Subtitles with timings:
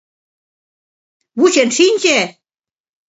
[1.37, 2.17] Вучен шинче!